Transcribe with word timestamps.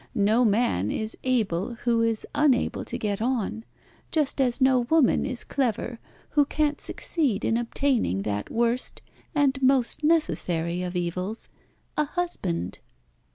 No 0.15 0.43
man 0.43 0.89
is 0.89 1.15
able 1.23 1.75
who 1.83 2.01
is 2.01 2.25
unable 2.33 2.83
to 2.85 2.97
get 2.97 3.21
on, 3.21 3.63
just 4.09 4.41
as 4.41 4.59
no 4.59 4.79
woman 4.79 5.27
is 5.27 5.43
clever 5.43 5.99
who 6.31 6.43
can't 6.43 6.81
succeed 6.81 7.45
in 7.45 7.55
obtaining 7.55 8.23
that 8.23 8.49
worst, 8.49 9.03
and 9.35 9.61
most 9.61 10.03
necessary, 10.03 10.81
of 10.81 10.95
evils 10.95 11.49
a 11.97 12.05
husband." 12.05 12.79